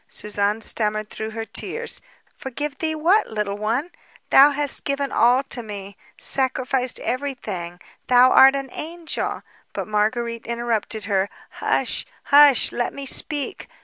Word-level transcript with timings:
Suzanne 0.07 0.61
stammered 0.61 1.11
through 1.11 1.29
her 1.29 1.45
tears: 1.45 2.01
"Forgive 2.35 2.79
thee 2.79 2.95
what, 2.95 3.27
Little 3.27 3.55
One? 3.59 3.91
Thou 4.31 4.49
hast 4.49 4.83
given 4.83 5.11
all 5.11 5.43
to 5.43 5.61
me, 5.61 5.95
sacrificed 6.17 6.99
everything; 7.01 7.79
thou 8.07 8.31
art 8.31 8.55
an 8.55 8.71
angel...." 8.73 9.43
But 9.73 9.87
Marguérite 9.87 10.47
interrupted 10.47 11.05
her: 11.05 11.29
"Hush, 11.51 12.07
hush! 12.31 12.71
Let 12.71 12.95
me 12.95 13.05
speak 13.05 13.67